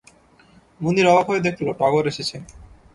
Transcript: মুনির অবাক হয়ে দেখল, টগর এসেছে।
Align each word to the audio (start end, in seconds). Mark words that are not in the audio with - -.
মুনির 0.81 1.07
অবাক 1.11 1.25
হয়ে 1.29 1.45
দেখল, 1.47 1.65
টগর 1.79 2.03
এসেছে। 2.11 2.37